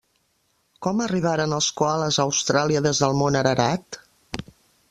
Com 0.85 1.03
arribaren 1.05 1.53
els 1.59 1.69
coales 1.81 2.19
a 2.23 2.27
Austràlia 2.31 2.85
des 2.89 3.05
del 3.05 3.17
mont 3.23 3.41
Ararat? 3.43 4.01